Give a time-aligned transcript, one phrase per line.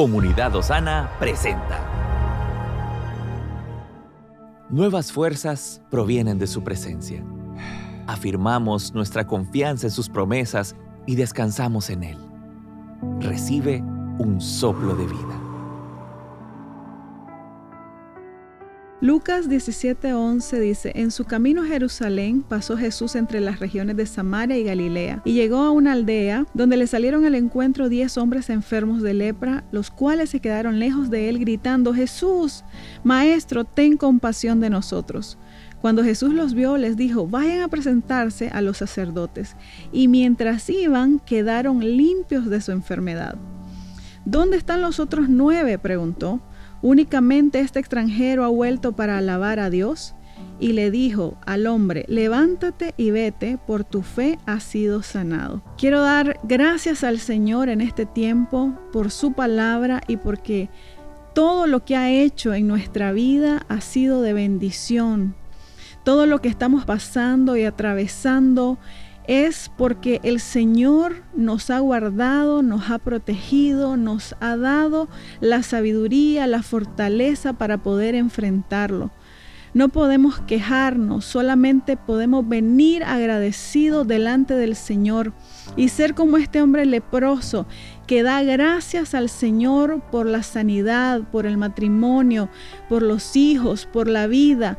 [0.00, 1.78] Comunidad Osana presenta.
[4.70, 7.22] Nuevas fuerzas provienen de su presencia.
[8.06, 10.74] Afirmamos nuestra confianza en sus promesas
[11.06, 12.18] y descansamos en Él.
[13.18, 13.82] Recibe
[14.18, 15.49] un soplo de vida.
[19.02, 24.58] Lucas 17:11 dice, En su camino a Jerusalén pasó Jesús entre las regiones de Samaria
[24.58, 29.00] y Galilea, y llegó a una aldea donde le salieron al encuentro diez hombres enfermos
[29.00, 32.62] de lepra, los cuales se quedaron lejos de él gritando, Jesús,
[33.02, 35.38] Maestro, ten compasión de nosotros.
[35.80, 39.56] Cuando Jesús los vio, les dijo, vayan a presentarse a los sacerdotes.
[39.92, 43.36] Y mientras iban, quedaron limpios de su enfermedad.
[44.26, 45.78] ¿Dónde están los otros nueve?
[45.78, 46.42] preguntó.
[46.82, 50.14] Únicamente este extranjero ha vuelto para alabar a Dios
[50.58, 55.62] y le dijo al hombre, levántate y vete, por tu fe has sido sanado.
[55.76, 60.68] Quiero dar gracias al Señor en este tiempo por su palabra y porque
[61.34, 65.34] todo lo que ha hecho en nuestra vida ha sido de bendición.
[66.04, 68.78] Todo lo que estamos pasando y atravesando
[69.30, 75.08] es porque el Señor nos ha guardado, nos ha protegido, nos ha dado
[75.40, 79.12] la sabiduría, la fortaleza para poder enfrentarlo.
[79.72, 85.32] No podemos quejarnos, solamente podemos venir agradecidos delante del Señor
[85.76, 87.66] y ser como este hombre leproso
[88.08, 92.48] que da gracias al Señor por la sanidad, por el matrimonio,
[92.88, 94.76] por los hijos, por la vida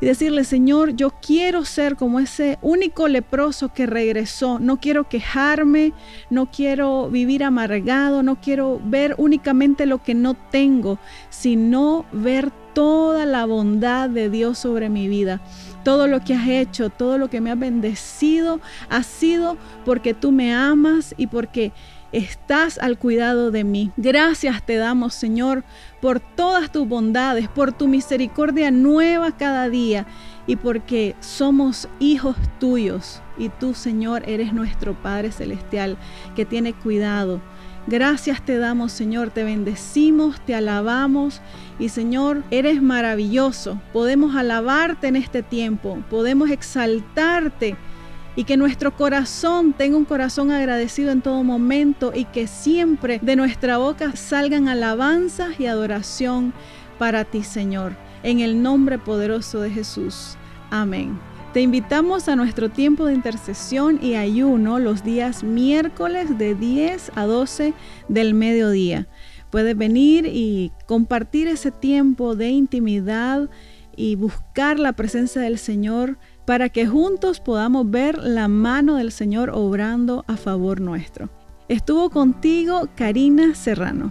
[0.00, 4.58] y decirle, Señor, yo quiero ser como ese único leproso que regresó.
[4.58, 5.92] No quiero quejarme,
[6.30, 10.98] no quiero vivir amargado, no quiero ver únicamente lo que no tengo,
[11.28, 15.40] sino ver toda la bondad de Dios sobre mi vida.
[15.84, 20.32] Todo lo que has hecho, todo lo que me has bendecido, ha sido porque tú
[20.32, 21.72] me amas y porque
[22.12, 23.90] estás al cuidado de mí.
[23.96, 25.64] Gracias te damos, Señor,
[26.00, 30.06] por todas tus bondades, por tu misericordia nueva cada día
[30.46, 35.96] y porque somos hijos tuyos y tú, Señor, eres nuestro Padre Celestial
[36.34, 37.40] que tiene cuidado.
[37.86, 41.40] Gracias te damos, Señor, te bendecimos, te alabamos
[41.78, 43.80] y, Señor, eres maravilloso.
[43.92, 47.76] Podemos alabarte en este tiempo, podemos exaltarte
[48.36, 53.36] y que nuestro corazón tenga un corazón agradecido en todo momento y que siempre de
[53.36, 56.52] nuestra boca salgan alabanzas y adoración
[56.98, 57.96] para ti, Señor.
[58.22, 60.36] En el nombre poderoso de Jesús.
[60.70, 61.18] Amén.
[61.52, 67.24] Te invitamos a nuestro tiempo de intercesión y ayuno los días miércoles de 10 a
[67.24, 67.74] 12
[68.08, 69.08] del mediodía.
[69.50, 73.50] Puedes venir y compartir ese tiempo de intimidad
[73.96, 76.18] y buscar la presencia del Señor
[76.50, 81.30] para que juntos podamos ver la mano del Señor obrando a favor nuestro.
[81.68, 84.10] Estuvo contigo Karina Serrano.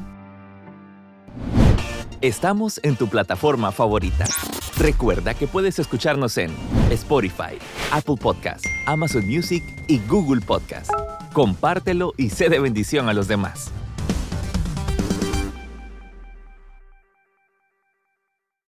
[2.22, 4.24] Estamos en tu plataforma favorita.
[4.78, 6.52] Recuerda que puedes escucharnos en
[6.92, 7.58] Spotify,
[7.92, 10.92] Apple Podcast, Amazon Music y Google Podcast.
[11.34, 13.70] Compártelo y sé de bendición a los demás.